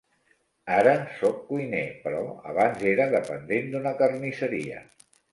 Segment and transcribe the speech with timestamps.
[0.75, 2.21] Ara sóc cuiner, però
[2.53, 4.81] abans era dependent d'una carnisseria.